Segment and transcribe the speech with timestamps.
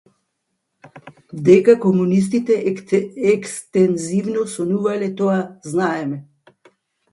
[1.49, 2.57] Дека комунистите
[3.35, 5.39] екстензивно сонувале- тоа
[5.71, 6.23] знаеме.